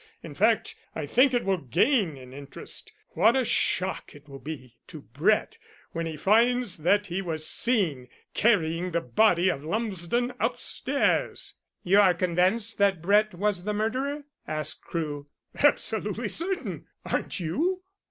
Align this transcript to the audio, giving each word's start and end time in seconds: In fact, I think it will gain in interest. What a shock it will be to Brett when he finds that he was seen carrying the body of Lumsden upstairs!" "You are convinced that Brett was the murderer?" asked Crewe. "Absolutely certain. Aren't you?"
In 0.23 0.33
fact, 0.33 0.73
I 0.95 1.05
think 1.05 1.31
it 1.31 1.45
will 1.45 1.59
gain 1.59 2.17
in 2.17 2.33
interest. 2.33 2.91
What 3.09 3.35
a 3.35 3.45
shock 3.45 4.15
it 4.15 4.27
will 4.27 4.39
be 4.39 4.75
to 4.87 5.01
Brett 5.01 5.59
when 5.91 6.07
he 6.07 6.17
finds 6.17 6.77
that 6.79 7.05
he 7.05 7.21
was 7.21 7.47
seen 7.47 8.07
carrying 8.33 8.89
the 8.93 9.01
body 9.01 9.47
of 9.49 9.63
Lumsden 9.63 10.33
upstairs!" 10.39 11.53
"You 11.83 11.99
are 11.99 12.15
convinced 12.15 12.79
that 12.79 12.99
Brett 12.99 13.35
was 13.35 13.63
the 13.63 13.75
murderer?" 13.75 14.23
asked 14.47 14.81
Crewe. 14.81 15.27
"Absolutely 15.55 16.29
certain. 16.29 16.87
Aren't 17.05 17.39
you?" 17.39 17.83